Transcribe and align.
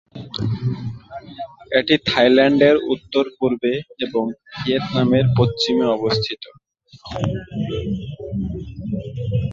এটি 1.79 1.95
থাইল্যান্ডের 2.09 2.75
উত্তর-পূর্বে 2.93 3.73
এবং 4.05 4.23
ভিয়েতনামের 4.55 5.25
পশ্চিমে 5.37 5.85
অবস্থিত। 5.97 6.43